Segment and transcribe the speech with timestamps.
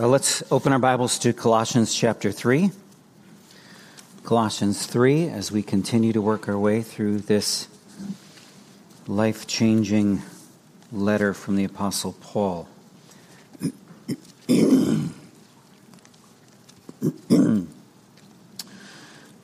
[0.00, 2.70] Well, let's open our Bibles to Colossians chapter 3.
[4.24, 7.68] Colossians 3, as we continue to work our way through this
[9.06, 10.22] life changing
[10.90, 12.66] letter from the Apostle Paul.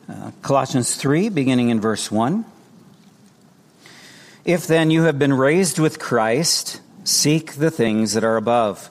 [0.09, 2.47] uh, Colossians 3, beginning in verse 1.
[4.47, 8.91] If then you have been raised with Christ, seek the things that are above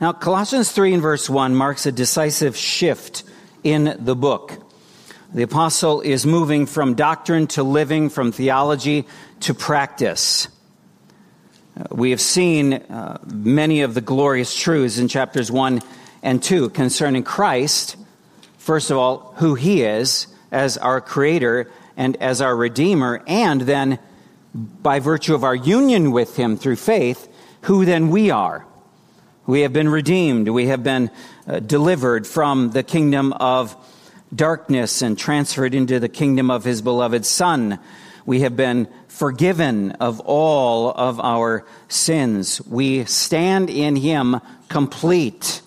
[0.00, 3.24] Now, Colossians 3 and verse 1 marks a decisive shift
[3.64, 4.52] in the book.
[5.34, 9.08] The apostle is moving from doctrine to living, from theology
[9.40, 10.46] to practice.
[11.76, 15.80] Uh, we have seen uh, many of the glorious truths in chapters 1
[16.22, 17.96] and 2 concerning Christ.
[18.56, 23.98] First of all, who he is as our creator and as our redeemer, and then
[24.54, 27.28] by virtue of our union with him through faith,
[27.62, 28.64] who then we are.
[29.48, 30.50] We have been redeemed.
[30.50, 31.10] We have been
[31.46, 33.74] uh, delivered from the kingdom of
[34.34, 37.78] darkness and transferred into the kingdom of his beloved Son.
[38.26, 42.60] We have been forgiven of all of our sins.
[42.66, 44.36] We stand in him
[44.68, 45.62] complete.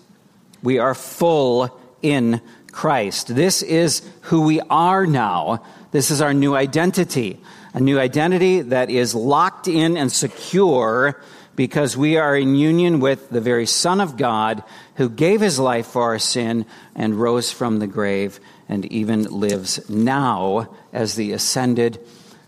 [0.61, 2.39] We are full in
[2.71, 3.33] Christ.
[3.33, 5.63] This is who we are now.
[5.89, 7.39] This is our new identity.
[7.73, 11.19] A new identity that is locked in and secure
[11.61, 14.63] because we are in union with the very Son of God
[14.95, 19.87] who gave his life for our sin and rose from the grave and even lives
[19.87, 21.99] now as the ascended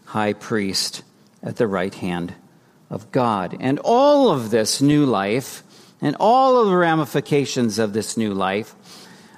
[0.06, 1.04] high priest
[1.44, 2.34] at the right hand
[2.90, 3.56] of God.
[3.60, 5.62] And all of this new life
[6.02, 8.74] and all of the ramifications of this new life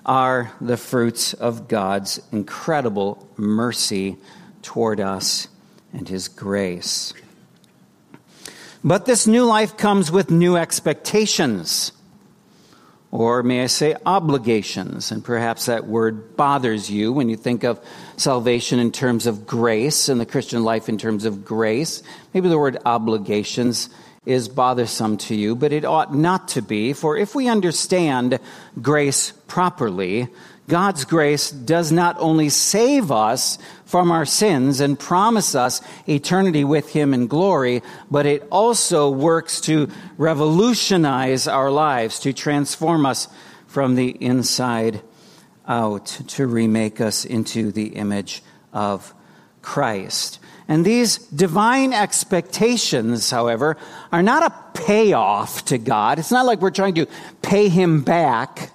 [0.06, 4.16] are the fruits of God's incredible mercy
[4.62, 5.50] toward us
[5.92, 7.14] and his grace.
[8.86, 11.92] But this new life comes with new expectations.
[13.10, 15.12] Or may I say obligations?
[15.12, 17.84] And perhaps that word bothers you when you think of
[18.18, 22.04] salvation in terms of grace and the Christian life in terms of grace.
[22.32, 23.90] Maybe the word obligations
[24.24, 26.94] is bothersome to you, but it ought not to be.
[26.94, 28.38] For if we understand
[28.80, 30.28] grace properly,
[30.68, 36.90] God's grace does not only save us from our sins and promise us eternity with
[36.90, 43.28] Him in glory, but it also works to revolutionize our lives, to transform us
[43.68, 45.02] from the inside
[45.68, 48.42] out, to remake us into the image
[48.74, 49.14] of
[49.62, 50.40] Christ.
[50.68, 53.78] And these divine expectations, however,
[54.12, 56.18] are not a payoff to God.
[56.18, 57.06] It's not like we're trying to
[57.44, 58.72] pay Him back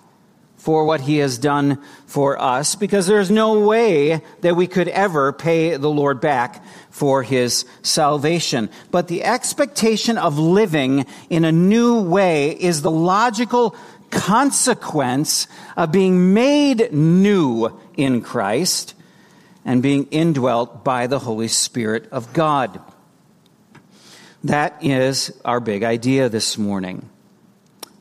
[0.61, 5.33] for what he has done for us because there's no way that we could ever
[5.33, 8.69] pay the Lord back for his salvation.
[8.91, 13.75] But the expectation of living in a new way is the logical
[14.11, 15.47] consequence
[15.79, 18.95] of being made new in Christ
[19.65, 22.83] and being indwelt by the Holy Spirit of God.
[24.45, 27.09] That is our big idea this morning.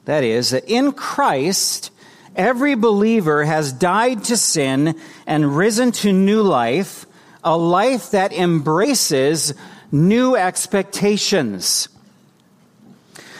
[0.03, 1.91] That is that in Christ,
[2.39, 7.05] Every believer has died to sin and risen to new life,
[7.44, 9.53] a life that embraces
[9.91, 11.89] new expectations.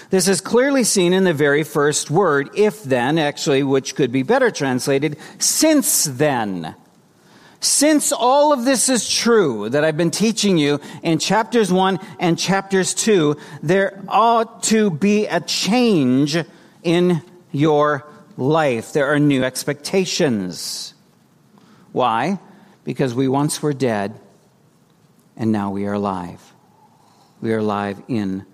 [0.09, 4.21] This is clearly seen in the very first word, if then, actually, which could be
[4.21, 6.75] better translated, since then.
[7.61, 12.38] Since all of this is true that I've been teaching you in chapters 1 and
[12.38, 16.38] chapters 2, there ought to be a change
[16.83, 17.21] in
[17.53, 18.08] your
[18.39, 18.94] life.
[18.94, 20.94] There are new expectations.
[21.91, 22.39] Why?
[22.83, 24.19] Because we once were dead
[25.36, 26.53] and now we are alive.
[27.41, 28.45] We are alive in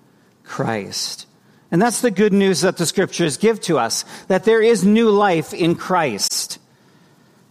[0.43, 1.27] Christ.
[1.71, 5.09] And that's the good news that the scriptures give to us that there is new
[5.09, 6.59] life in Christ.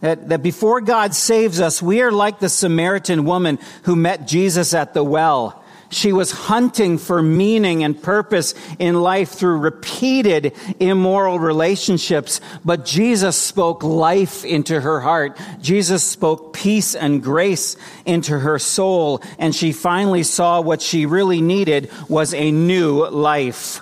[0.01, 4.73] That, that before God saves us, we are like the Samaritan woman who met Jesus
[4.73, 5.63] at the well
[5.95, 13.37] she was hunting for meaning and purpose in life through repeated immoral relationships, but Jesus
[13.37, 15.39] spoke life into her heart.
[15.61, 21.39] Jesus spoke peace and grace into her soul, and she finally saw what she really
[21.39, 23.79] needed was a new life.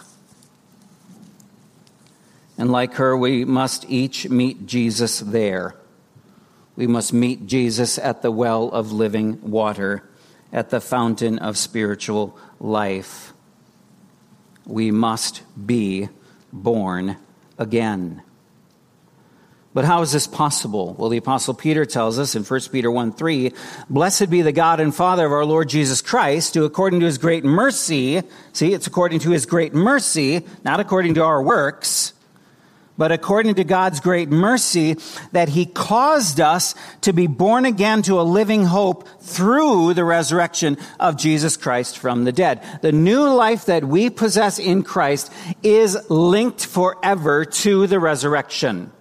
[2.59, 5.75] And like her, we must each meet Jesus there.
[6.75, 10.07] We must meet Jesus at the well of living water,
[10.53, 13.33] at the fountain of spiritual life.
[14.65, 16.07] We must be
[16.53, 17.17] born
[17.57, 18.21] again.
[19.73, 20.93] But how is this possible?
[20.93, 23.51] Well, the apostle Peter tells us in 1 Peter 1 3,
[23.89, 27.17] Blessed be the God and Father of our Lord Jesus Christ, who according to his
[27.17, 28.21] great mercy,
[28.53, 32.13] see, it's according to his great mercy, not according to our works,
[32.97, 34.97] but according to God's great mercy,
[35.31, 40.77] that he caused us to be born again to a living hope through the resurrection
[40.99, 42.61] of Jesus Christ from the dead.
[42.81, 45.31] The new life that we possess in Christ
[45.63, 48.91] is linked forever to the resurrection.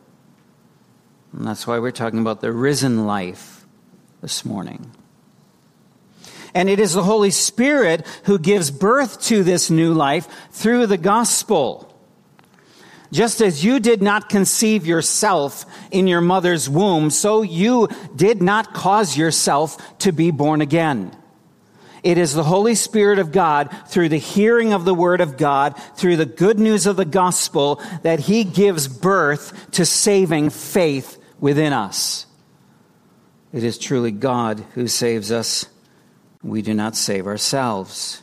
[1.32, 3.66] And that's why we're talking about the risen life
[4.20, 4.90] this morning.
[6.54, 10.98] And it is the Holy Spirit who gives birth to this new life through the
[10.98, 11.91] gospel.
[13.12, 18.72] Just as you did not conceive yourself in your mother's womb, so you did not
[18.72, 21.14] cause yourself to be born again.
[22.02, 25.78] It is the Holy Spirit of God through the hearing of the Word of God,
[25.94, 31.74] through the good news of the gospel, that He gives birth to saving faith within
[31.74, 32.26] us.
[33.52, 35.66] It is truly God who saves us.
[36.42, 38.22] We do not save ourselves.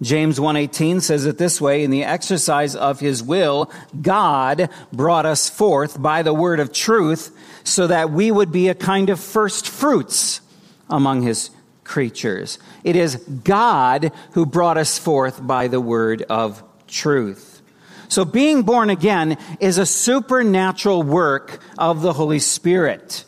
[0.00, 5.48] James 1:18 says it this way, in the exercise of his will, God brought us
[5.48, 7.30] forth by the word of truth
[7.64, 10.40] so that we would be a kind of first fruits
[10.88, 11.50] among his
[11.82, 12.58] creatures.
[12.84, 17.60] It is God who brought us forth by the word of truth.
[18.08, 23.24] So being born again is a supernatural work of the Holy Spirit,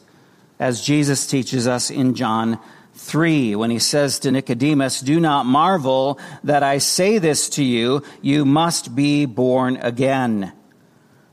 [0.59, 2.59] as Jesus teaches us in John
[3.01, 8.03] 3 when he says to Nicodemus, Do not marvel that I say this to you,
[8.23, 10.53] you must be born again.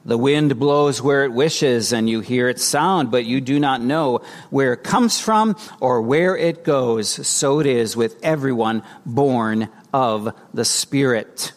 [0.06, 3.82] The wind blows where it wishes, and you hear its sound, but you do not
[3.82, 7.28] know where it comes from or where it goes.
[7.28, 11.52] So it is with everyone born of the Spirit.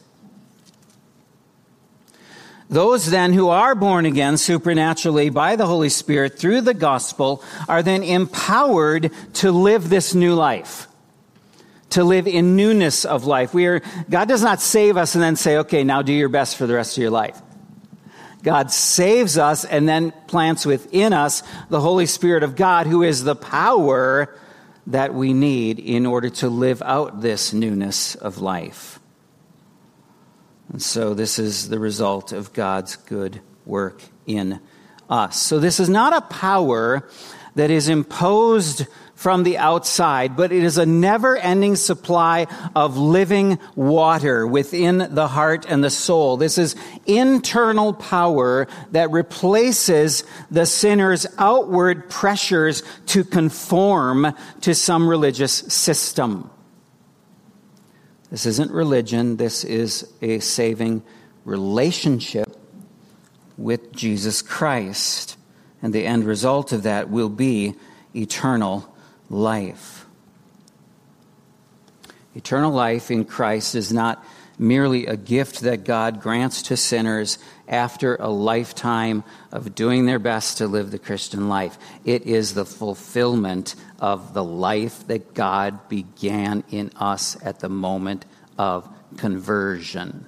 [2.70, 7.82] Those then who are born again supernaturally by the Holy Spirit through the gospel are
[7.82, 10.86] then empowered to live this new life.
[11.90, 13.52] To live in newness of life.
[13.52, 16.56] We are, God does not save us and then say, okay, now do your best
[16.56, 17.42] for the rest of your life.
[18.44, 23.24] God saves us and then plants within us the Holy Spirit of God, who is
[23.24, 24.32] the power
[24.86, 28.99] that we need in order to live out this newness of life.
[30.72, 34.60] And so this is the result of God's good work in
[35.08, 35.40] us.
[35.40, 37.08] So this is not a power
[37.56, 38.86] that is imposed
[39.16, 45.28] from the outside, but it is a never ending supply of living water within the
[45.28, 46.38] heart and the soul.
[46.38, 46.74] This is
[47.04, 56.50] internal power that replaces the sinner's outward pressures to conform to some religious system.
[58.30, 61.02] This isn't religion, this is a saving
[61.44, 62.56] relationship
[63.56, 65.36] with Jesus Christ.
[65.82, 67.74] And the end result of that will be
[68.14, 68.94] eternal
[69.28, 70.06] life.
[72.34, 74.24] Eternal life in Christ is not
[74.58, 80.58] merely a gift that God grants to sinners after a lifetime of doing their best
[80.58, 81.78] to live the Christian life.
[82.04, 88.26] It is the fulfillment of the life that God began in us at the moment
[88.60, 88.86] of
[89.16, 90.26] conversion.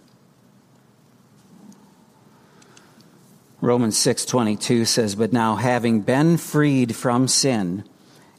[3.60, 7.84] Romans 6:22 says, "But now having been freed from sin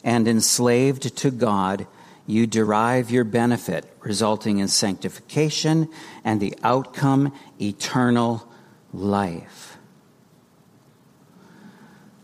[0.02, 1.86] and enslaved to God,
[2.26, 5.88] you derive your benefit, resulting in sanctification
[6.24, 8.48] and the outcome eternal
[8.92, 9.78] life.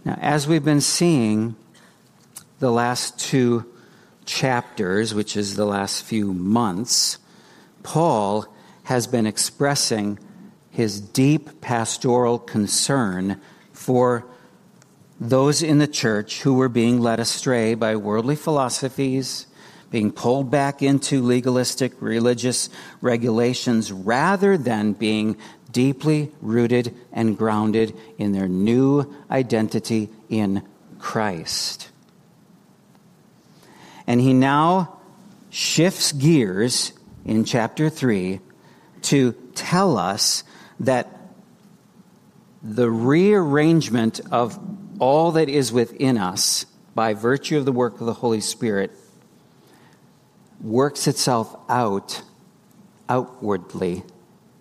[0.04, 1.54] Now, as we've been seeing
[2.58, 3.64] the last two
[4.24, 7.19] chapters, which is the last few months,
[7.82, 8.46] Paul
[8.84, 10.18] has been expressing
[10.70, 13.40] his deep pastoral concern
[13.72, 14.26] for
[15.20, 19.46] those in the church who were being led astray by worldly philosophies,
[19.90, 22.70] being pulled back into legalistic religious
[23.00, 25.36] regulations rather than being
[25.72, 30.62] deeply rooted and grounded in their new identity in
[30.98, 31.90] Christ.
[34.06, 34.98] And he now
[35.50, 36.92] shifts gears
[37.24, 38.40] in chapter 3
[39.02, 40.44] to tell us
[40.78, 41.08] that
[42.62, 44.58] the rearrangement of
[44.98, 48.90] all that is within us by virtue of the work of the Holy Spirit
[50.60, 52.22] works itself out
[53.08, 54.02] outwardly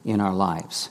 [0.06, 0.90] in our lives,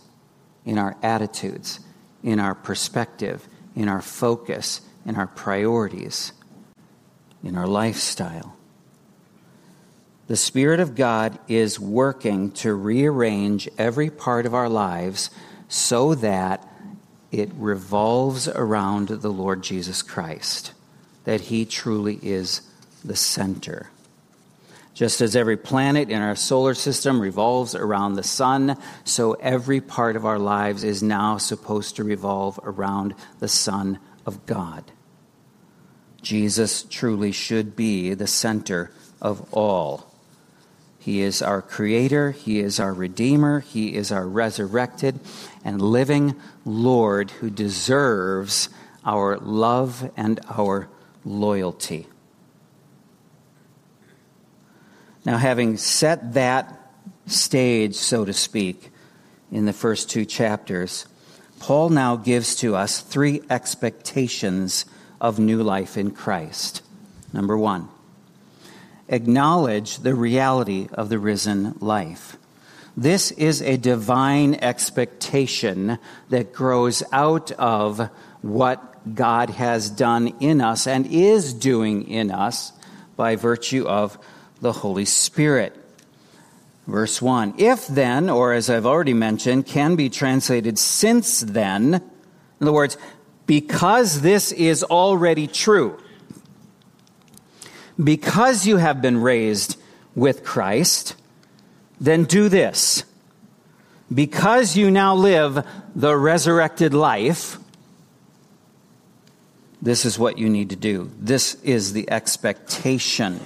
[0.65, 1.81] in our attitudes,
[2.23, 6.33] in our perspective, in our focus, in our priorities,
[7.43, 8.58] in our lifestyle.
[10.29, 15.31] The Spirit of God is working to rearrange every part of our lives
[15.69, 16.71] so that
[17.33, 20.75] it revolves around the Lord Jesus Christ,
[21.25, 22.61] that He truly is
[23.03, 23.91] the center.
[24.93, 30.15] Just as every planet in our solar system revolves around the sun, so every part
[30.15, 34.85] of our lives is now supposed to revolve around the Son of God.
[36.21, 38.91] Jesus truly should be the center
[39.23, 40.08] of all.
[40.99, 45.21] He is our creator, He is our redeemer, He is our resurrected
[45.65, 48.69] and living Lord who deserves
[49.05, 50.89] our love and our
[51.25, 52.07] loyalty.
[55.25, 56.75] Now, having set that
[57.27, 58.91] stage, so to speak,
[59.53, 61.07] in the first two chapters,
[61.61, 64.85] Paul now gives to us three expectations
[65.21, 66.83] of new life in Christ.
[67.33, 67.89] Number one,
[69.09, 72.37] acknowledge the reality of the risen life.
[72.97, 75.99] This is a divine expectation
[76.31, 78.11] that grows out of
[78.43, 82.73] what God has done in us and is doing in us
[83.17, 84.19] by virtue of
[84.61, 85.77] the Holy Spirit.
[86.87, 92.03] Verse 1 If then, or as I've already mentioned, can be translated since then, in
[92.63, 92.97] other words,
[93.47, 95.99] because this is already true,
[98.03, 99.77] because you have been raised
[100.15, 101.15] with Christ,
[102.01, 103.05] then do this.
[104.13, 107.59] Because you now live the resurrected life,
[109.83, 111.11] this is what you need to do.
[111.19, 113.41] This is the expectation.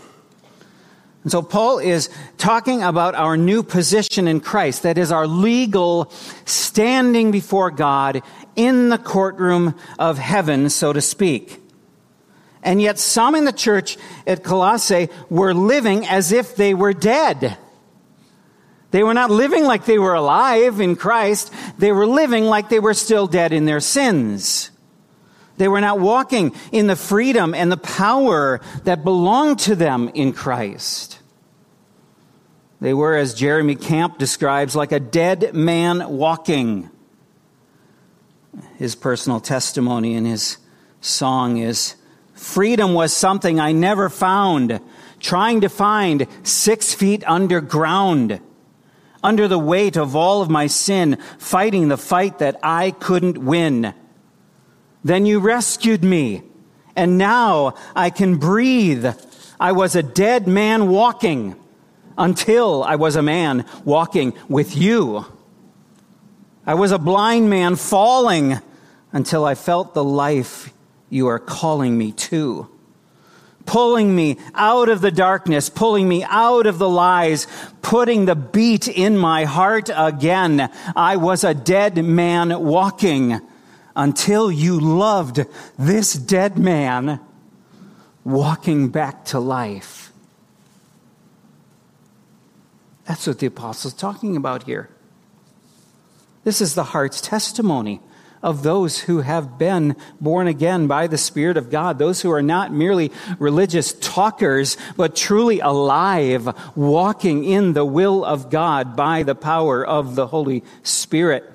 [1.22, 4.82] And so Paul is talking about our new position in Christ.
[4.82, 6.10] That is our legal
[6.44, 8.22] standing before God
[8.56, 11.61] in the courtroom of heaven, so to speak.
[12.62, 17.56] And yet some in the church at Colossae were living as if they were dead.
[18.92, 21.52] They were not living like they were alive in Christ.
[21.78, 24.70] They were living like they were still dead in their sins.
[25.56, 30.32] They were not walking in the freedom and the power that belonged to them in
[30.32, 31.18] Christ.
[32.80, 36.90] They were, as Jeremy Camp describes, like a dead man walking.
[38.76, 40.58] His personal testimony in his
[41.00, 41.94] song is
[42.42, 44.80] Freedom was something I never found,
[45.20, 48.40] trying to find six feet underground,
[49.22, 53.94] under the weight of all of my sin, fighting the fight that I couldn't win.
[55.04, 56.42] Then you rescued me,
[56.96, 59.06] and now I can breathe.
[59.60, 61.54] I was a dead man walking
[62.18, 65.26] until I was a man walking with you.
[66.66, 68.58] I was a blind man falling
[69.12, 70.72] until I felt the life
[71.12, 72.66] you are calling me to.
[73.66, 77.46] Pulling me out of the darkness, pulling me out of the lies,
[77.82, 80.70] putting the beat in my heart again.
[80.96, 83.38] I was a dead man walking
[83.94, 85.44] until you loved
[85.78, 87.20] this dead man
[88.24, 90.12] walking back to life.
[93.04, 94.88] That's what the apostle's talking about here.
[96.42, 98.00] This is the heart's testimony
[98.42, 102.42] of those who have been born again by the Spirit of God, those who are
[102.42, 109.34] not merely religious talkers, but truly alive, walking in the will of God by the
[109.34, 111.50] power of the Holy Spirit.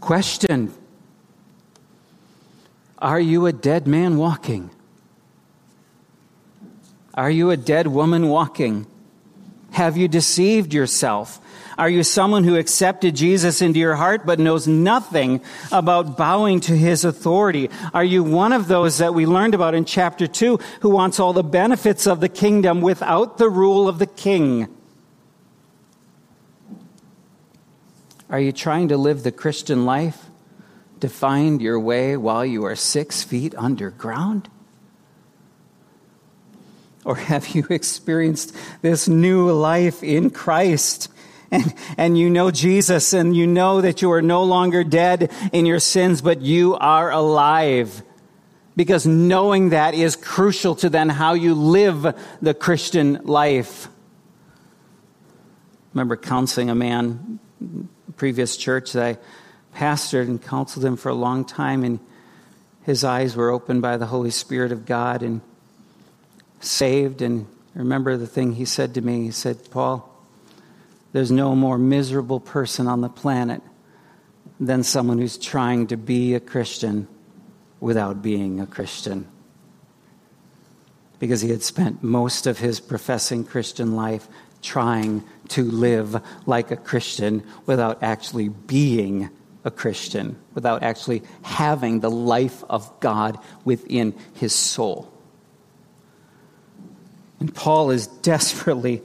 [0.00, 0.72] Question
[2.98, 4.70] Are you a dead man walking?
[7.14, 8.86] Are you a dead woman walking?
[9.76, 11.38] Have you deceived yourself?
[11.76, 16.74] Are you someone who accepted Jesus into your heart but knows nothing about bowing to
[16.74, 17.68] his authority?
[17.92, 21.34] Are you one of those that we learned about in chapter 2 who wants all
[21.34, 24.66] the benefits of the kingdom without the rule of the king?
[28.30, 30.24] Are you trying to live the Christian life
[31.00, 34.48] to find your way while you are six feet underground?
[37.06, 41.08] Or have you experienced this new life in Christ?
[41.50, 45.64] And, and you know Jesus and you know that you are no longer dead in
[45.64, 48.02] your sins, but you are alive.
[48.74, 53.86] Because knowing that is crucial to then how you live the Christian life.
[53.86, 53.90] I
[55.94, 57.38] remember counseling a man,
[58.16, 62.00] previous church that I pastored and counseled him for a long time, and
[62.82, 65.40] his eyes were opened by the Holy Spirit of God, and
[66.66, 67.22] saved.
[67.22, 69.24] And remember the thing he said to me?
[69.24, 70.12] He said, Paul,
[71.12, 73.62] there's no more miserable person on the planet
[74.60, 77.08] than someone who's trying to be a Christian
[77.80, 79.26] without being a Christian.
[81.18, 84.28] Because he had spent most of his professing Christian life
[84.62, 89.30] trying to live like a Christian without actually being
[89.64, 95.12] a Christian, without actually having the life of God within his soul.
[97.40, 99.02] And Paul is desperately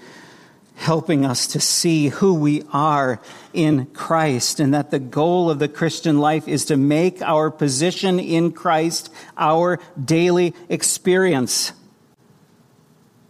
[0.76, 3.22] helping us to see who we are
[3.54, 8.20] in Christ and that the goal of the Christian life is to make our position
[8.20, 11.74] in Christ our daily experience.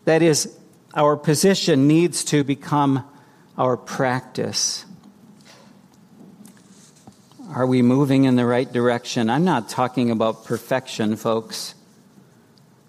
[0.06, 0.58] That is,
[0.94, 3.04] our position needs to become
[3.58, 4.86] our practice.
[7.54, 9.30] Are we moving in the right direction?
[9.30, 11.76] I'm not talking about perfection, folks.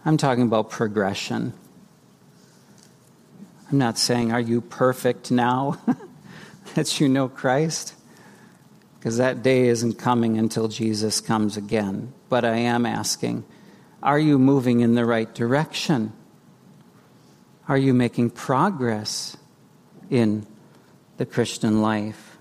[0.05, 1.53] I'm talking about progression.
[3.73, 5.79] I'm not saying, are you perfect now
[6.75, 7.95] that you know Christ?
[8.99, 12.13] Because that day isn't coming until Jesus comes again.
[12.29, 13.45] But I am asking,
[14.03, 16.13] are you moving in the right direction?
[17.67, 19.39] Are you making progress
[20.11, 20.47] in
[21.17, 22.32] the Christian life?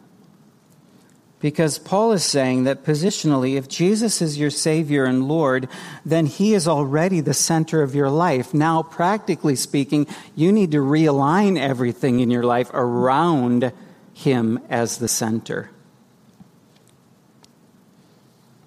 [1.41, 5.67] Because Paul is saying that positionally, if Jesus is your Savior and Lord,
[6.05, 8.53] then He is already the center of your life.
[8.53, 10.05] Now, practically speaking,
[10.36, 13.74] you need to realign everything in your life around
[14.13, 15.71] Him as the center.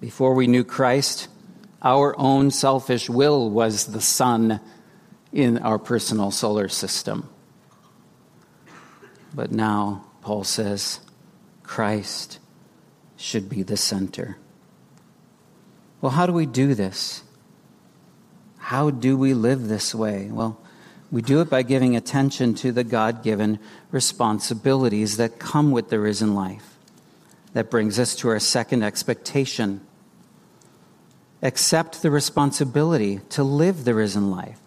[0.01, 1.29] Before we knew Christ,
[1.81, 4.59] our own selfish will was the sun
[5.31, 7.29] in our personal solar system.
[9.33, 10.99] But now, Paul says,
[11.63, 12.39] Christ
[13.17, 14.37] should be the center.
[16.01, 17.23] Well, how do we do this?
[18.57, 20.29] How do we live this way?
[20.31, 20.59] Well,
[21.11, 23.59] we do it by giving attention to the God given
[23.91, 26.77] responsibilities that come with the risen life.
[27.53, 29.81] That brings us to our second expectation.
[31.41, 34.59] Accept the responsibility to live the risen life.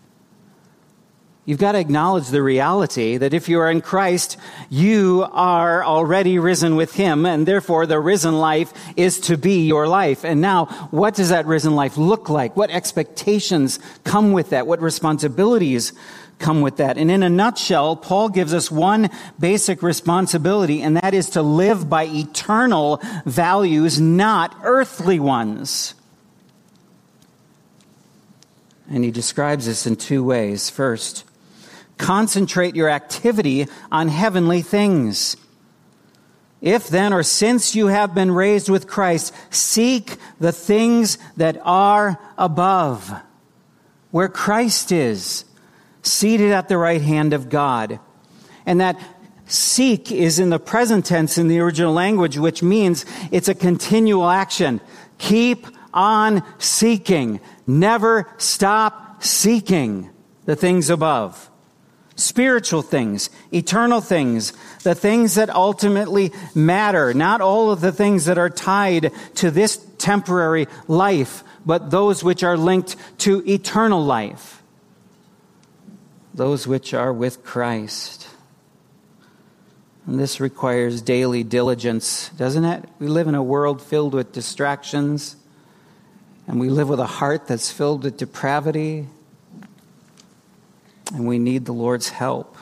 [1.49, 4.37] You've got to acknowledge the reality that if you are in Christ,
[4.69, 9.89] you are already risen with Him, and therefore the risen life is to be your
[9.89, 10.27] life.
[10.27, 12.55] And now, what does that risen life look like?
[12.55, 14.67] What expectations come with that?
[14.67, 15.95] What responsibilities
[16.39, 16.99] come with that?
[16.99, 19.09] And in a nutshell, Paul gives us one
[19.41, 25.95] basic responsibility, and that is to live by eternal values, not earthly ones.
[28.91, 30.69] And he describes this in two ways.
[30.69, 31.25] First,
[31.99, 35.37] concentrate your activity on heavenly things.
[36.61, 42.19] If then, or since you have been raised with Christ, seek the things that are
[42.37, 43.13] above,
[44.11, 45.45] where Christ is,
[46.03, 48.01] seated at the right hand of God.
[48.67, 48.99] And that
[49.47, 54.29] seek is in the present tense in the original language, which means it's a continual
[54.29, 54.81] action.
[55.19, 57.41] Keep on seeking.
[57.67, 60.11] Never stop seeking
[60.45, 61.51] the things above
[62.19, 64.53] spiritual things, eternal things,
[64.83, 69.77] the things that ultimately matter, not all of the things that are tied to this
[69.99, 74.63] temporary life, but those which are linked to eternal life,
[76.35, 78.29] those which are with Christ.
[80.07, 82.85] And this requires daily diligence, doesn't it?
[82.99, 85.37] We live in a world filled with distractions,
[86.49, 89.07] and we live with a heart that's filled with depravity
[91.13, 92.57] and we need the Lord's help.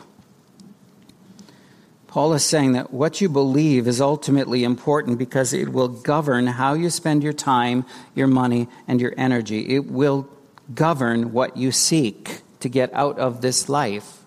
[2.06, 6.72] Paul is saying that what you believe is ultimately important because it will govern how
[6.72, 9.74] you spend your time, your money, and your energy.
[9.74, 10.26] It will
[10.74, 14.22] govern what you seek to get out of this life.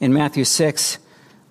[0.00, 0.98] In Matthew 6,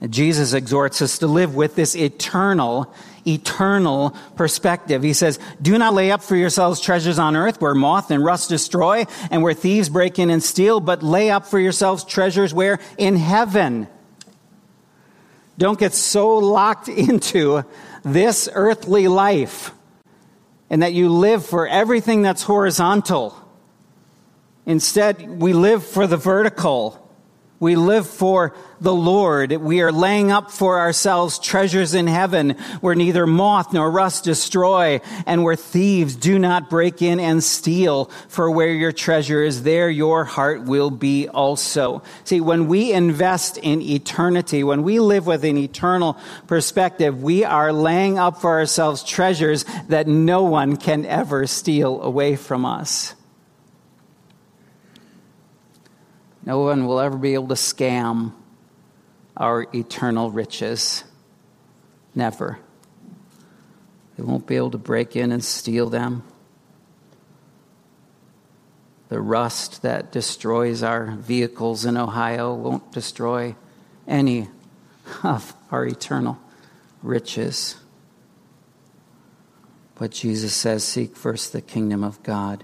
[0.10, 2.94] Jesus exhorts us to live with this eternal
[3.28, 5.04] eternal perspective.
[5.04, 8.50] He says, do not lay up for yourselves treasures on earth where moth and rust
[8.50, 12.80] destroy and where thieves break in and steal, but lay up for yourselves treasures where?
[12.98, 13.88] In heaven.
[15.58, 17.64] Don't get so locked into
[18.04, 19.72] this earthly life
[20.70, 23.36] and that you live for everything that's horizontal.
[24.66, 27.05] Instead, we live for the vertical.
[27.60, 29.52] We live for the Lord.
[29.54, 35.00] We are laying up for ourselves treasures in heaven where neither moth nor rust destroy
[35.26, 38.12] and where thieves do not break in and steal.
[38.28, 42.04] For where your treasure is, there your heart will be also.
[42.26, 47.72] See, when we invest in eternity, when we live with an eternal perspective, we are
[47.72, 53.15] laying up for ourselves treasures that no one can ever steal away from us.
[56.46, 58.34] No one will ever be able to scam
[59.36, 61.04] our eternal riches.
[62.14, 62.60] Never.
[64.16, 66.24] They won't be able to break in and steal them.
[69.10, 73.56] The rust that destroys our vehicles in Ohio won't destroy
[74.08, 74.50] any
[75.24, 76.40] of our eternal
[77.02, 77.76] riches.
[79.96, 82.64] But Jesus says, Seek first the kingdom of God.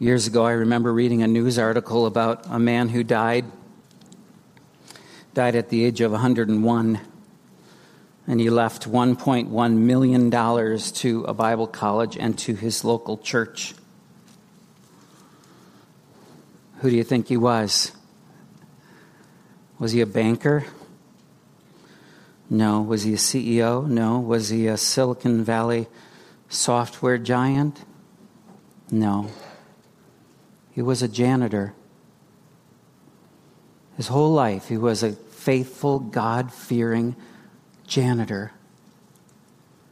[0.00, 3.44] Years ago, I remember reading a news article about a man who died,
[5.34, 7.00] died at the age of 101,
[8.26, 13.74] and he left $1.1 million to a Bible college and to his local church.
[16.80, 17.92] Who do you think he was?
[19.78, 20.64] Was he a banker?
[22.50, 22.82] No.
[22.82, 23.86] Was he a CEO?
[23.86, 24.18] No.
[24.18, 25.86] Was he a Silicon Valley
[26.48, 27.84] software giant?
[28.90, 29.30] No.
[30.74, 31.72] He was a janitor.
[33.96, 37.14] His whole life, he was a faithful, God fearing
[37.86, 38.50] janitor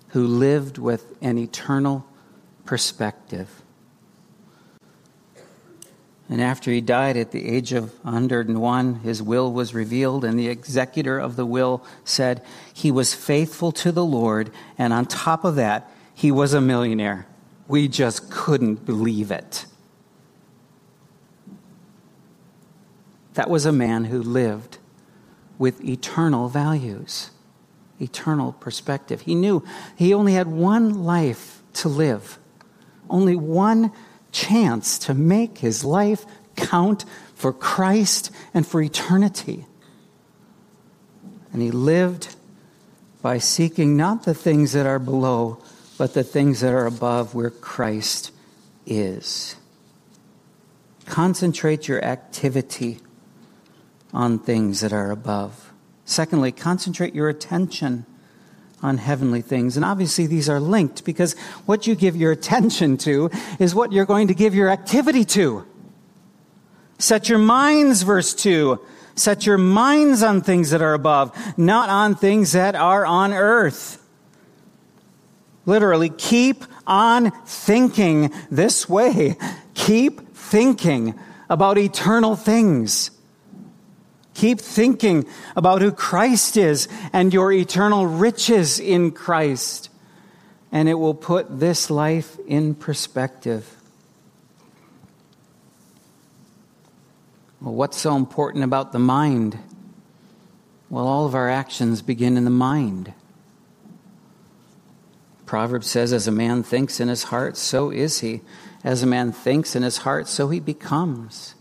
[0.09, 2.05] who lived with an eternal
[2.64, 3.62] perspective.
[6.29, 10.49] And after he died at the age of 101, his will was revealed, and the
[10.49, 12.42] executor of the will said
[12.73, 17.27] he was faithful to the Lord, and on top of that, he was a millionaire.
[17.68, 19.66] We just couldn't believe it.
[23.35, 24.79] That was a man who lived
[25.59, 27.31] with eternal values,
[28.01, 29.23] eternal perspective.
[29.23, 29.64] He knew
[29.97, 32.38] he only had one life to live,
[33.09, 33.92] only one
[34.33, 39.66] chance to make his life count for Christ and for eternity.
[41.53, 42.35] And he lived
[43.21, 45.59] by seeking not the things that are below,
[45.97, 48.33] but the things that are above where Christ
[48.87, 49.57] is.
[51.07, 52.99] Concentrate your activity
[54.12, 55.72] on things that are above.
[56.05, 58.05] Secondly, concentrate your attention
[58.83, 59.77] on heavenly things.
[59.77, 61.35] And obviously, these are linked because
[61.66, 65.64] what you give your attention to is what you're going to give your activity to.
[66.98, 68.81] Set your minds, verse 2.
[69.14, 74.03] Set your minds on things that are above, not on things that are on earth.
[75.64, 79.37] Literally, keep on thinking this way.
[79.75, 83.12] Keep thinking about eternal things.
[84.35, 89.90] Keep thinking about who Christ is and your eternal riches in Christ,
[90.71, 93.77] and it will put this life in perspective.
[97.61, 99.59] Well, what's so important about the mind?
[100.90, 103.12] Well, all of our actions begin in the mind.
[105.47, 108.40] Proverbs says, As a man thinks in his heart, so is he.
[108.83, 111.55] As a man thinks in his heart, so he becomes.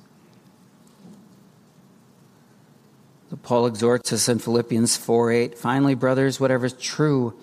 [3.44, 5.58] Paul exhorts us in Philippians 4 8.
[5.58, 7.34] Finally, brothers, whatever is true,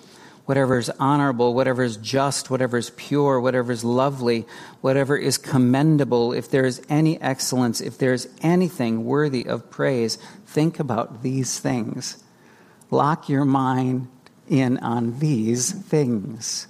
[0.44, 4.46] whatever is honorable, whatever is just, whatever is pure, whatever is lovely,
[4.81, 10.16] whatever is commendable, if there is any excellence, if there is anything worthy of praise,
[10.46, 12.22] think about these things.
[12.90, 14.09] Lock your mind
[14.48, 16.66] in on these things.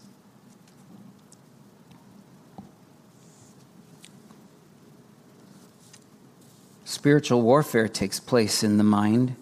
[6.89, 9.37] Spiritual warfare takes place in the mind.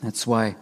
[0.00, 0.54] That's why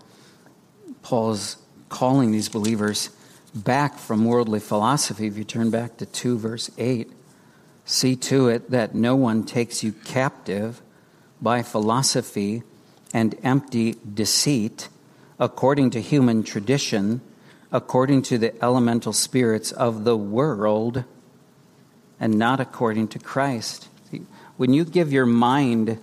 [1.02, 1.58] Paul is
[1.90, 3.10] calling these believers
[3.54, 5.26] back from worldly philosophy.
[5.26, 7.12] If you turn back to 2, verse 8,
[7.84, 10.80] see to it that no one takes you captive
[11.42, 12.62] by philosophy
[13.12, 14.88] and empty deceit,
[15.38, 17.20] according to human tradition,
[17.70, 21.04] according to the elemental spirits of the world,
[22.18, 23.90] and not according to Christ
[24.56, 25.98] when you give your mind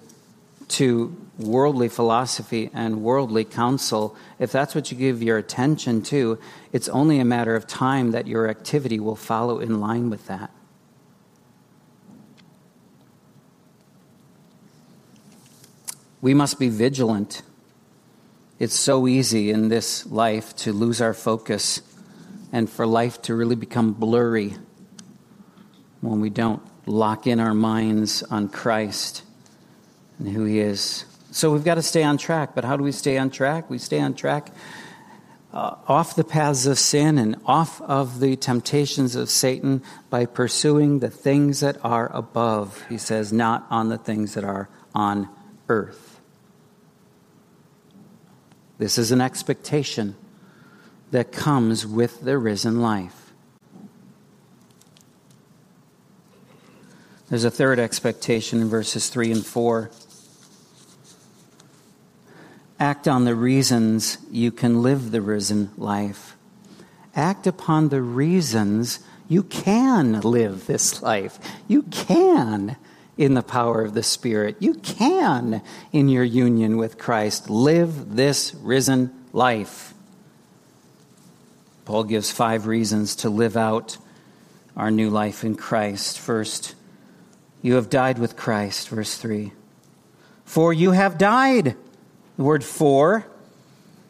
[0.68, 6.40] to worldly philosophy and worldly counsel, if that's what you give your attention to,
[6.72, 10.52] it's only a matter of time that your activity will follow in line with that.
[16.22, 17.42] We must be vigilant.
[18.60, 21.82] It's so easy in this life to lose our focus
[22.52, 24.54] and for life to really become blurry
[26.02, 29.24] when we don't lock in our minds on Christ
[30.20, 31.06] and who He is.
[31.32, 32.56] So we've got to stay on track.
[32.56, 33.70] But how do we stay on track?
[33.70, 34.52] We stay on track
[35.54, 41.00] uh, off the paths of sin and off of the temptations of Satan by pursuing
[41.00, 42.86] the things that are above.
[42.90, 45.30] He says, not on the things that are on
[45.68, 46.20] earth.
[48.78, 50.16] This is an expectation
[51.12, 53.21] that comes with the risen life.
[57.32, 59.90] There's a third expectation in verses 3 and 4.
[62.78, 66.36] act on the reasons you can live the risen life.
[67.16, 71.40] Act upon the reasons you can live this life.
[71.70, 72.76] You can,
[73.18, 75.62] in the power of the Spirit, you can,
[75.94, 79.94] in your union with Christ, live this risen life.
[81.86, 83.98] Paul gives five reasons to live out
[84.76, 86.20] our new life in Christ.
[86.20, 86.76] First,
[87.62, 89.52] you have died with Christ, verse 3.
[90.46, 91.76] For you have died.
[92.38, 93.26] The word for,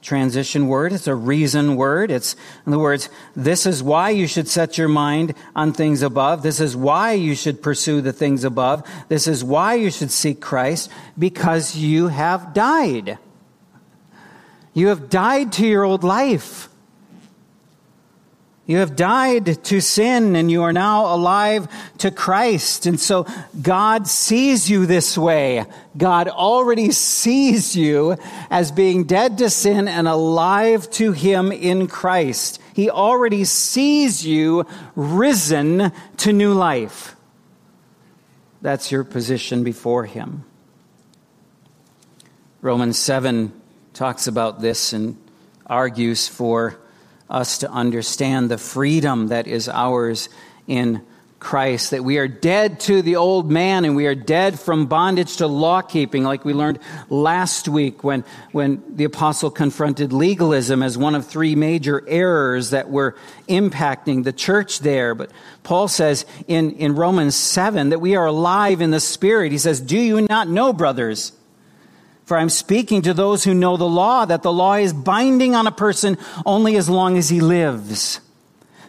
[0.02, 2.10] transition word, it's a reason word.
[2.10, 2.36] It's,
[2.66, 6.42] in other words, this is why you should set your mind on things above.
[6.42, 8.88] This is why you should pursue the things above.
[9.10, 13.20] This is why you should seek Christ, because you have died.
[14.74, 16.70] You have died to your old life.
[18.72, 22.86] You have died to sin and you are now alive to Christ.
[22.86, 23.28] And so
[23.62, 25.66] God sees you this way.
[25.98, 28.16] God already sees you
[28.50, 32.62] as being dead to sin and alive to Him in Christ.
[32.74, 37.18] He already sees you risen to new life.
[38.62, 40.46] That's your position before Him.
[42.62, 43.52] Romans 7
[43.94, 45.18] talks about this and
[45.68, 46.80] argues for
[47.32, 50.30] us to understand the freedom that is ours
[50.68, 51.02] in
[51.42, 55.38] Christ, that we are dead to the old man and we are dead from bondage
[55.38, 56.78] to law keeping, like we learned
[57.10, 62.92] last week when, when the apostle confronted legalism as one of three major errors that
[62.92, 63.16] were
[63.50, 65.16] impacting the church there.
[65.16, 65.32] But
[65.64, 69.52] Paul says in, in Romans 7 that we are alive in the Spirit.
[69.52, 71.32] He says, Do you not know, brothers?
[72.26, 75.68] For I'm speaking to those who know the law, that the law is binding on
[75.68, 78.22] a person only as long as he lives.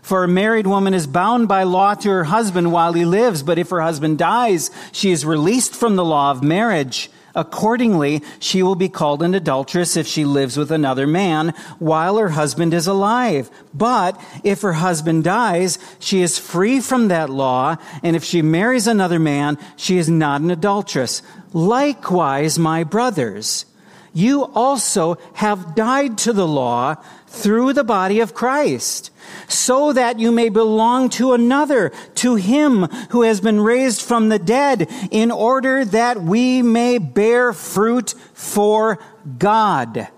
[0.03, 3.59] For a married woman is bound by law to her husband while he lives, but
[3.59, 7.09] if her husband dies, she is released from the law of marriage.
[7.35, 12.31] Accordingly, she will be called an adulteress if she lives with another man while her
[12.31, 13.51] husband is alive.
[13.73, 18.87] But if her husband dies, she is free from that law, and if she marries
[18.87, 21.23] another man, she is not an adulteress.
[21.53, 23.65] Likewise, my brothers,
[24.13, 29.11] you also have died to the law through the body of Christ,
[29.49, 34.39] so that you may belong to another, to him who has been raised from the
[34.39, 38.99] dead, in order that we may bear fruit for
[39.39, 40.09] God.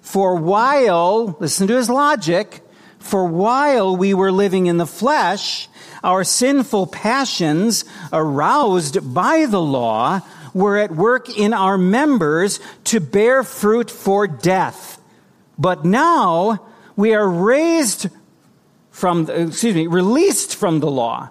[0.00, 2.62] For while, listen to his logic,
[2.98, 5.68] for while we were living in the flesh,
[6.02, 10.20] our sinful passions, aroused by the law,
[10.52, 15.00] were at work in our members to bear fruit for death.
[15.58, 16.66] But now
[17.00, 18.08] we are raised
[18.90, 21.30] from, uh, excuse me, released from the law.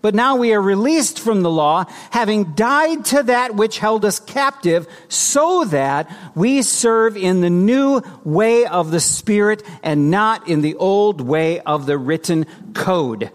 [0.00, 4.20] But now we are released from the law, having died to that which held us
[4.20, 10.62] captive, so that we serve in the new way of the Spirit and not in
[10.62, 13.32] the old way of the written code.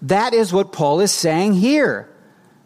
[0.00, 2.08] That is what Paul is saying here.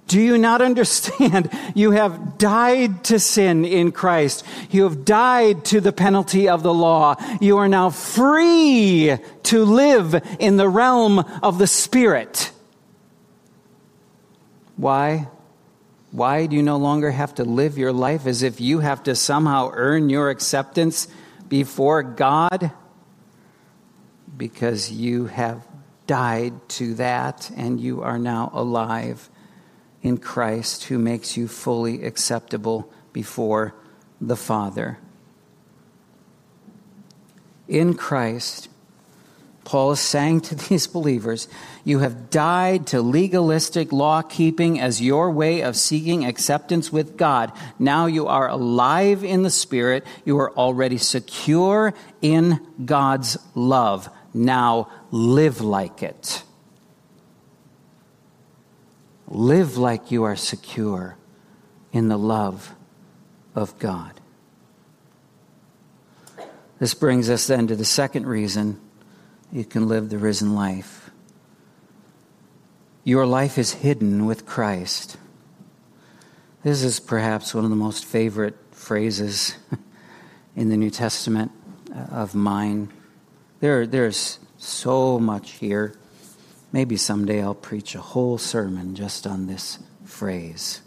[0.07, 1.51] Do you not understand?
[1.75, 4.47] You have died to sin in Christ.
[4.71, 7.16] You have died to the penalty of the law.
[7.38, 12.51] You are now free to live in the realm of the Spirit.
[14.77, 15.29] Why?
[16.12, 19.14] Why do you no longer have to live your life as if you have to
[19.14, 21.09] somehow earn your acceptance
[21.49, 22.73] before God?
[24.35, 25.66] Because you have
[26.07, 29.29] died to that and you are now alive
[30.07, 33.75] in Christ who makes you fully acceptable before
[34.21, 34.99] the Father.
[37.66, 38.69] In Christ,
[39.64, 41.49] Paul is saying to these believers,
[41.85, 47.53] You have died to legalistic law keeping as your way of seeking acceptance with God.
[47.79, 50.07] Now you are alive in the Spirit.
[50.25, 54.09] You are already secure in God's love.
[54.33, 56.45] Now live like it.
[59.28, 61.16] Live like you are secure
[61.92, 62.74] in the love
[63.54, 64.20] of God.
[66.78, 68.80] This brings us then to the second reason
[69.50, 71.10] you can live the risen life.
[73.02, 75.16] Your life is hidden with Christ.
[76.62, 79.56] This is perhaps one of the most favorite phrases
[80.56, 81.52] in the New Testament
[81.94, 82.92] uh, of mine.
[83.60, 85.94] There, there's so much here.
[86.72, 90.81] Maybe someday I'll preach a whole sermon just on this phrase.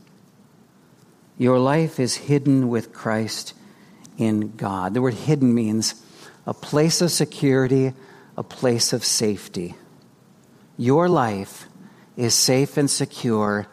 [1.37, 3.53] Your life is hidden with Christ
[4.17, 4.93] in God.
[4.93, 5.95] The word hidden means
[6.45, 7.93] a place of security,
[8.37, 9.75] a place of safety.
[10.77, 11.65] Your life
[12.17, 13.67] is safe and secure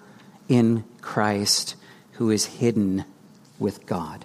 [0.49, 1.75] in Christ,
[2.13, 3.05] who is hidden
[3.59, 4.25] with God.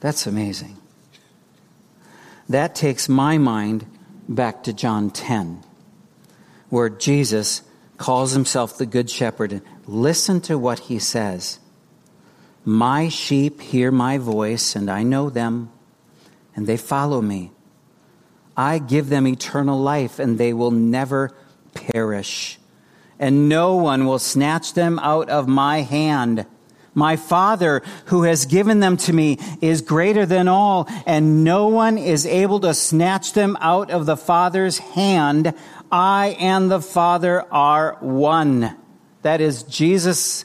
[0.00, 0.76] That's amazing.
[2.48, 3.86] That takes my mind
[4.28, 5.62] back to John 10,
[6.68, 7.62] where Jesus
[7.96, 9.62] calls himself the Good Shepherd.
[9.86, 11.58] Listen to what he says
[12.64, 15.72] My sheep hear my voice, and I know them,
[16.54, 17.52] and they follow me.
[18.56, 21.34] I give them eternal life, and they will never
[21.72, 22.58] perish,
[23.18, 26.44] and no one will snatch them out of my hand.
[26.98, 31.96] My Father, who has given them to me, is greater than all, and no one
[31.96, 35.54] is able to snatch them out of the Father's hand.
[35.92, 38.76] I and the Father are one.
[39.22, 40.44] That is Jesus.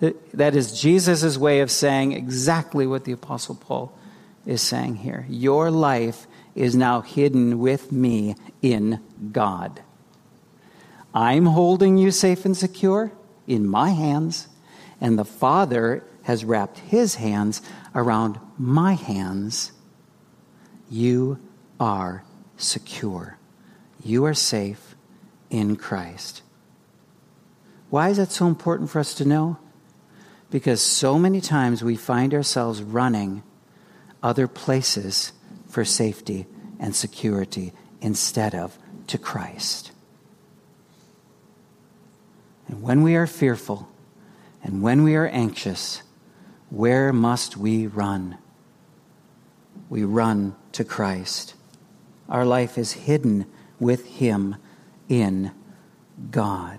[0.00, 3.92] That is Jesus' way of saying exactly what the Apostle Paul
[4.46, 5.26] is saying here.
[5.28, 8.98] Your life is now hidden with me in
[9.30, 9.82] God.
[11.12, 13.12] I'm holding you safe and secure
[13.46, 14.48] in my hands
[15.02, 17.60] and the Father has wrapped his hands
[17.92, 19.72] around my hands.
[20.88, 21.40] You
[21.80, 22.22] are
[22.56, 23.36] secure.
[24.04, 24.94] You are safe
[25.50, 26.42] in Christ.
[27.90, 29.58] Why is that so important for us to know?
[30.50, 33.42] Because so many times we find ourselves running
[34.22, 35.32] other places
[35.68, 36.46] for safety
[36.78, 39.90] and security instead of to Christ.
[42.68, 43.88] And when we are fearful,
[44.62, 46.02] and when we are anxious,
[46.70, 48.38] where must we run?
[49.88, 51.54] We run to Christ.
[52.28, 53.46] Our life is hidden
[53.80, 54.56] with Him
[55.08, 55.50] in
[56.30, 56.78] God.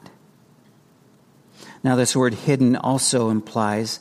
[1.83, 3.99] Now, this word hidden also implies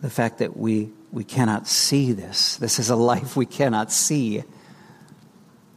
[0.00, 2.56] the fact that we, we cannot see this.
[2.56, 4.42] This is a life we cannot see.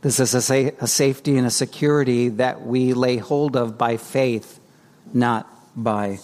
[0.01, 3.97] This is a, sa- a safety and a security that we lay hold of by
[3.97, 4.59] faith,
[5.13, 6.19] not by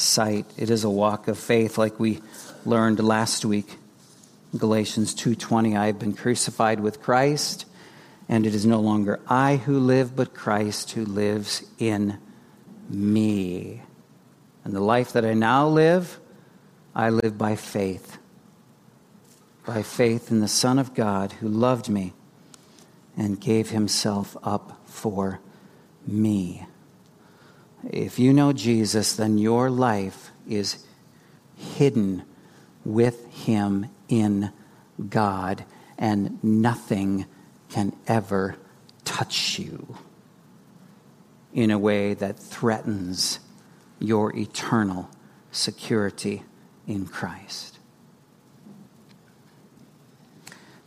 [0.00, 0.46] sight.
[0.56, 2.20] It is a walk of faith like we
[2.64, 3.78] learned last week.
[4.56, 7.66] Galatians 2:20 I have been crucified with Christ
[8.28, 12.18] and it is no longer I who live but Christ who lives in
[12.88, 13.82] me.
[14.64, 16.18] And the life that I now live
[16.94, 18.18] I live by faith.
[19.64, 22.14] By faith in the Son of God who loved me
[23.16, 25.40] and gave himself up for
[26.06, 26.66] me.
[27.88, 30.84] If you know Jesus, then your life is
[31.56, 32.24] hidden
[32.84, 34.52] with Him in
[35.08, 35.64] God,
[35.98, 37.26] and nothing
[37.70, 38.56] can ever
[39.04, 39.96] touch you
[41.52, 43.40] in a way that threatens
[43.98, 45.08] your eternal
[45.50, 46.42] security
[46.86, 47.78] in Christ.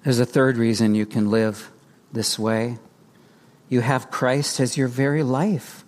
[0.04, 1.72] There's a third reason you can live
[2.12, 2.78] this way.
[3.70, 5.83] You have Christ as your very life.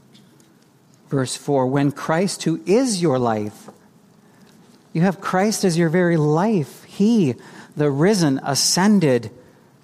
[1.16, 3.70] Verse 4 When Christ, who is your life,
[4.92, 7.36] you have Christ as your very life, He,
[7.78, 9.32] the risen, ascended,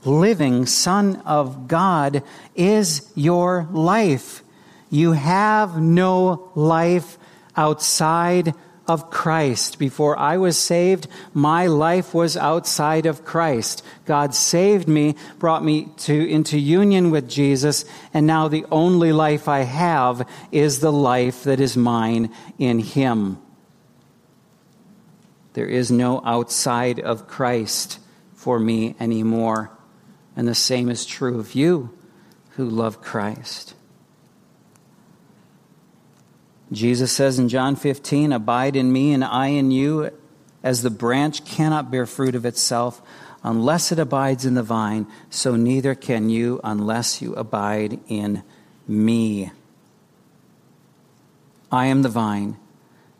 [0.04, 2.22] living Son of God,
[2.54, 4.44] is your life.
[4.90, 7.18] You have no life
[7.56, 8.54] outside
[8.92, 9.80] of Christ.
[9.80, 13.84] Before I was saved, my life was outside of Christ.
[14.06, 19.48] God saved me, brought me to, into union with Jesus, and now the only life
[19.48, 23.38] I have is the life that is mine in Him.
[25.54, 28.00] There is no outside of Christ
[28.34, 29.72] for me anymore.
[30.36, 31.98] And the same is true of you
[32.52, 33.74] who love Christ.
[36.72, 40.12] Jesus says in John 15, Abide in me and I in you,
[40.64, 43.02] as the branch cannot bear fruit of itself
[43.44, 48.44] unless it abides in the vine, so neither can you unless you abide in
[48.88, 49.52] me.
[51.72, 52.58] I am the vine,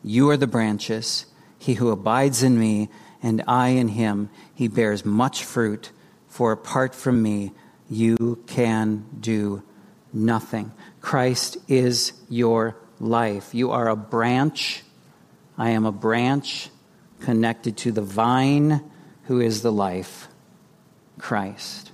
[0.04, 1.26] you are the branches.
[1.58, 2.88] He who abides in me
[3.22, 5.90] and I in him, he bears much fruit,
[6.28, 7.52] for apart from me,
[7.88, 9.62] you can do
[10.12, 10.72] nothing.
[11.00, 13.54] Christ is your life.
[13.54, 14.82] You are a branch.
[15.58, 16.70] I am a branch
[17.20, 18.82] connected to the vine
[19.24, 20.28] who is the life,
[21.18, 21.90] Christ.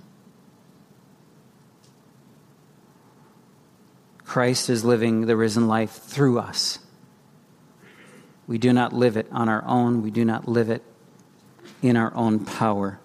[4.24, 6.78] Christ is living the risen life through us.
[8.46, 10.82] We do not live it on our own, we do not live it
[11.82, 13.00] in our own power.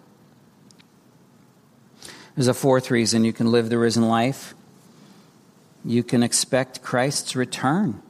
[2.36, 4.54] There's a fourth reason you can live the risen life
[5.86, 8.02] you can expect Christ's return.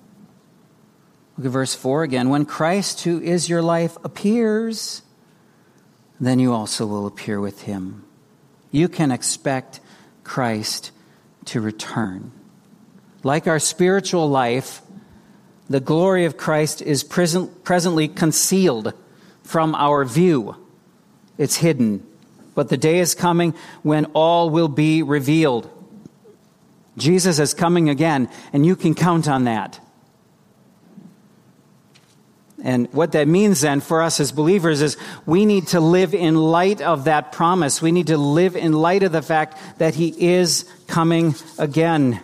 [1.38, 2.30] Look at verse 4 again.
[2.30, 5.02] When Christ, who is your life, appears,
[6.20, 8.06] then you also will appear with him.
[8.72, 9.80] You can expect
[10.24, 10.92] Christ
[11.46, 12.32] to return.
[13.24, 14.82] Like our spiritual life,
[15.70, 18.94] the glory of Christ is present, presently concealed
[19.44, 20.56] from our view.
[21.38, 22.06] it's hidden.
[22.56, 25.70] But the day is coming when all will be revealed.
[26.98, 29.80] Jesus is coming again, and you can count on that.
[32.64, 36.36] And what that means then for us as believers is we need to live in
[36.36, 37.82] light of that promise.
[37.82, 42.22] We need to live in light of the fact that He is coming again.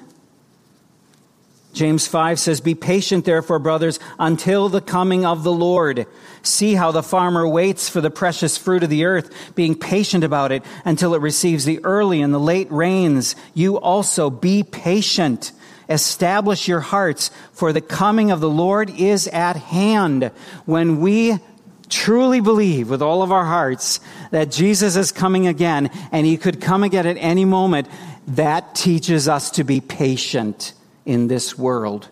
[1.79, 6.07] James 5 says, Be patient, therefore, brothers, until the coming of the Lord.
[6.41, 10.51] See how the farmer waits for the precious fruit of the earth, being patient about
[10.51, 13.33] it until it receives the early and the late rains.
[13.53, 15.53] You also be patient.
[15.87, 20.31] Establish your hearts, for the coming of the Lord is at hand.
[20.65, 21.39] When we
[21.87, 24.01] truly believe with all of our hearts
[24.31, 27.87] that Jesus is coming again and he could come again at any moment,
[28.27, 30.73] that teaches us to be patient
[31.09, 32.09] in this world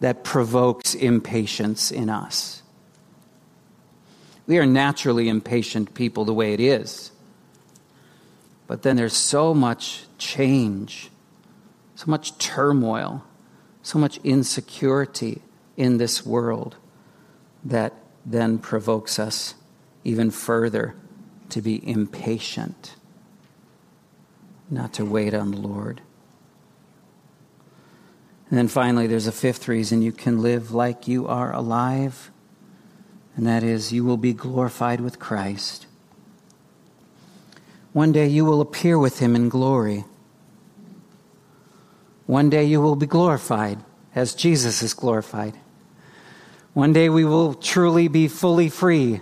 [0.00, 2.62] that provokes impatience in us.
[4.46, 7.10] We are naturally impatient people the way it is.
[8.66, 11.10] But then there's so much change
[11.98, 13.24] so much turmoil,
[13.82, 15.42] so much insecurity
[15.76, 16.76] in this world
[17.64, 17.92] that
[18.24, 19.56] then provokes us
[20.04, 20.94] even further
[21.48, 22.94] to be impatient,
[24.70, 26.00] not to wait on the Lord.
[28.50, 32.30] And then finally, there's a fifth reason you can live like you are alive,
[33.36, 35.86] and that is you will be glorified with Christ.
[37.92, 40.04] One day you will appear with him in glory.
[42.26, 43.78] One day you will be glorified
[44.14, 45.54] as Jesus is glorified.
[46.72, 49.20] One day we will truly be fully free,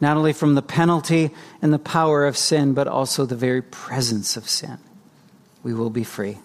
[0.00, 1.30] not only from the penalty
[1.62, 4.78] and the power of sin, but also the very presence of sin.
[5.62, 6.38] We will be free.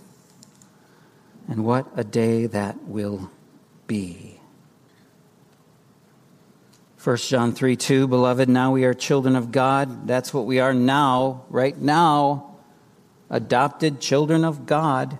[1.47, 3.29] And what a day that will
[3.87, 4.39] be.
[7.03, 10.07] 1 John 3 2, beloved, now we are children of God.
[10.07, 12.55] That's what we are now, right now.
[13.29, 15.17] Adopted children of God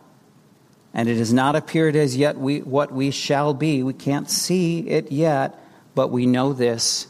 [0.94, 3.84] and it has not appeared as yet we, what we shall be.
[3.84, 5.58] We can't see it yet,
[5.96, 7.08] but we know this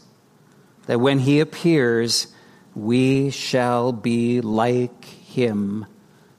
[0.86, 2.26] that when he appears,
[2.74, 5.86] we shall be like him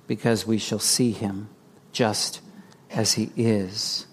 [0.06, 1.48] because we shall see him
[1.94, 2.42] just
[2.94, 4.06] as he is.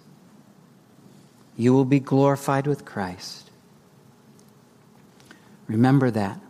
[1.56, 3.50] You will be glorified with Christ.
[5.66, 6.40] Remember that.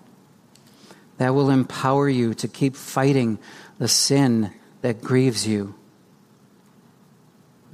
[1.19, 3.39] That will empower you to keep fighting
[3.79, 5.75] the sin that grieves you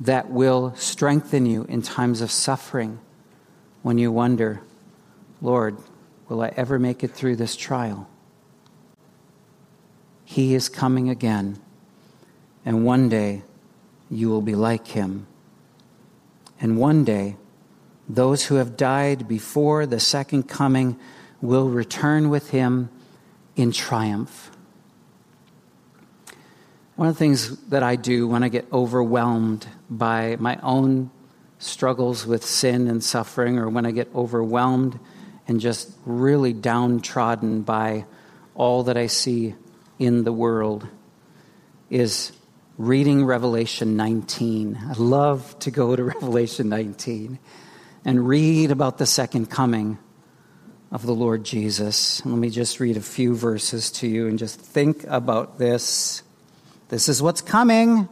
[0.01, 2.99] that will strengthen you in times of suffering
[3.83, 4.61] when you wonder,
[5.41, 5.77] Lord,
[6.29, 8.09] will I ever make it through this trial?
[10.25, 11.59] He is coming again,
[12.65, 13.43] and one day
[14.11, 15.27] you will be like him.
[16.61, 17.37] And one day,
[18.09, 20.99] those who have died before the second coming
[21.41, 22.89] will return with him
[23.57, 24.51] in triumph.
[26.95, 31.11] One of the things that I do when I get overwhelmed by my own
[31.59, 34.99] struggles with sin and suffering, or when I get overwhelmed
[35.49, 38.07] and just really downtrodden by
[38.55, 39.55] all that I see
[39.99, 40.87] in the world,
[41.91, 42.33] is
[42.79, 44.79] reading Revelation 19.
[44.91, 47.39] I love to go to Revelation 19
[48.05, 49.99] and read about the second coming
[50.93, 52.25] of the Lord Jesus.
[52.27, 56.23] Let me just read a few verses to you and just think about this.
[56.89, 58.09] This is what's coming.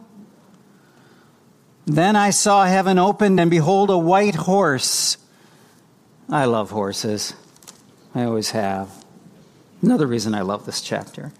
[1.85, 5.17] Then I saw heaven opened, and behold, a white horse.
[6.27, 7.35] I love horses.
[8.15, 8.89] I always have.
[9.83, 11.31] Another reason I love this chapter.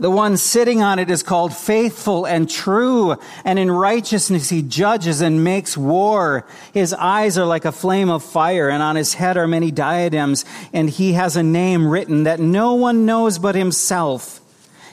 [0.00, 5.20] The one sitting on it is called faithful and true, and in righteousness he judges
[5.20, 6.46] and makes war.
[6.72, 10.46] His eyes are like a flame of fire, and on his head are many diadems,
[10.72, 14.40] and he has a name written that no one knows but himself.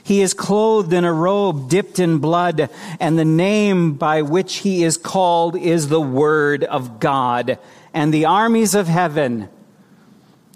[0.04, 4.84] He is clothed in a robe dipped in blood, and the name by which he
[4.84, 7.60] is called is the Word of God.
[7.94, 9.48] And the armies of heaven,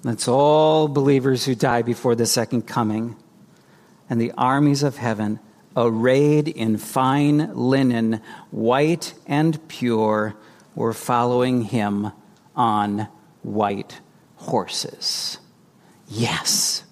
[0.04, 3.16] that's all believers who die before the second coming,
[4.12, 5.40] and the armies of heaven,
[5.78, 10.36] arrayed in fine linen, white and pure,
[10.76, 12.12] were following him
[12.54, 13.08] on
[13.42, 14.02] white
[14.36, 15.38] horses.
[16.10, 16.84] Yes.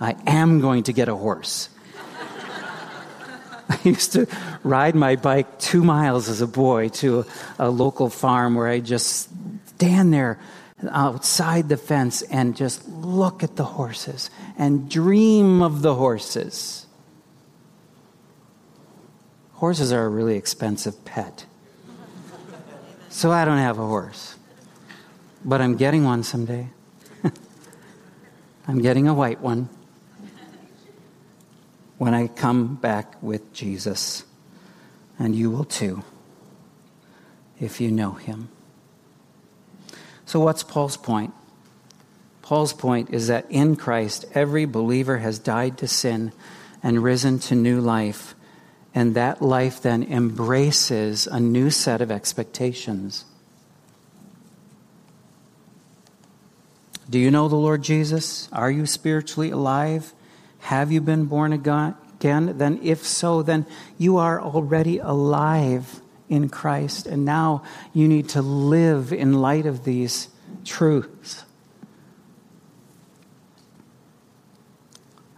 [0.00, 1.68] I am going to get a horse.
[3.68, 4.26] I used to
[4.64, 7.24] ride my bike two miles as a boy to
[7.60, 9.30] a, local farm where I just
[9.68, 10.40] stand there
[10.90, 16.86] outside the fence and just look at the horses and dream of the horses.
[19.54, 21.46] Horses are a really expensive pet.
[23.08, 24.36] So I don't have a horse.
[25.44, 26.68] But I'm getting one someday.
[28.68, 29.68] I'm getting a white one
[31.98, 34.24] when I come back with Jesus.
[35.18, 36.02] And you will too,
[37.58, 38.50] if you know him.
[40.26, 41.32] So, what's Paul's point?
[42.46, 46.30] Paul's point is that in Christ, every believer has died to sin
[46.80, 48.36] and risen to new life.
[48.94, 53.24] And that life then embraces a new set of expectations.
[57.10, 58.48] Do you know the Lord Jesus?
[58.52, 60.12] Are you spiritually alive?
[60.60, 61.96] Have you been born again?
[62.20, 63.66] Then, if so, then
[63.98, 67.08] you are already alive in Christ.
[67.08, 70.28] And now you need to live in light of these
[70.64, 71.42] truths.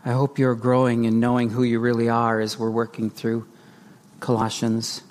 [0.09, 3.47] I hope you're growing in knowing who you really are as we're working through
[4.21, 5.03] Colossians.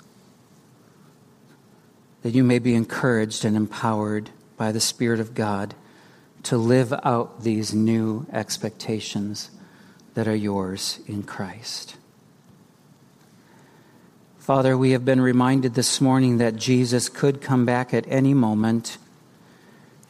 [2.22, 5.76] That you may be encouraged and empowered by the Spirit of God
[6.42, 9.52] to live out these new expectations
[10.14, 11.94] that are yours in Christ.
[14.40, 18.98] Father, we have been reminded this morning that Jesus could come back at any moment.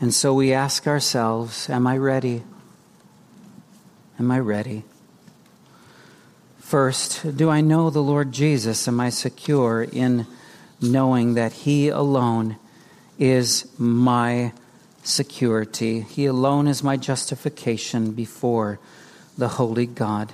[0.01, 2.43] And so we ask ourselves, Am I ready?
[4.19, 4.83] Am I ready?
[6.59, 8.89] First, do I know the Lord Jesus?
[8.89, 10.27] Am I secure in
[10.81, 12.57] knowing that He alone
[13.17, 14.53] is my
[15.05, 16.01] security?
[16.01, 18.81] He alone is my justification before
[19.39, 20.33] the Holy God.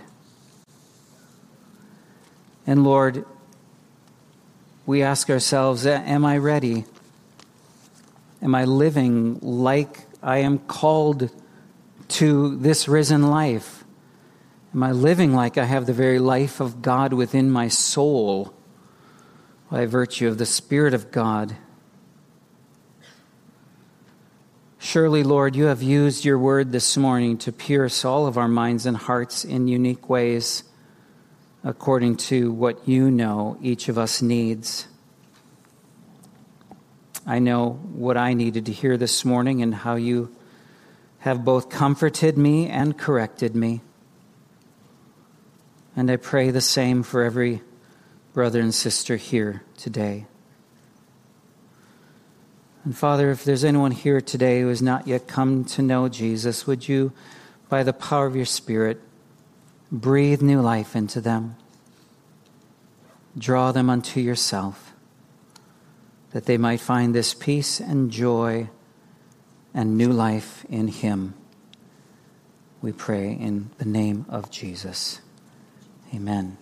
[2.66, 3.26] And Lord,
[4.86, 6.86] we ask ourselves Am I ready?
[8.40, 11.30] Am I living like I am called
[12.08, 13.84] to this risen life?
[14.74, 18.54] Am I living like I have the very life of God within my soul
[19.70, 21.56] by virtue of the Spirit of God?
[24.78, 28.84] Surely, Lord, you have used your word this morning to pierce all of our minds
[28.84, 30.64] and hearts in unique ways
[31.64, 34.86] according to what you know each of us needs.
[37.26, 40.34] I know what I needed to hear this morning and how you
[41.24, 43.80] have both comforted me and corrected me.
[45.96, 47.62] And I pray the same for every
[48.34, 50.26] brother and sister here today.
[52.84, 56.66] And Father, if there's anyone here today who has not yet come to know Jesus,
[56.66, 57.10] would you,
[57.70, 59.00] by the power of your Spirit,
[59.90, 61.56] breathe new life into them?
[63.38, 64.92] Draw them unto yourself,
[66.32, 68.68] that they might find this peace and joy
[69.74, 71.34] and new life in Him.
[72.80, 75.20] We pray in the name of Jesus.
[76.14, 76.56] Amen.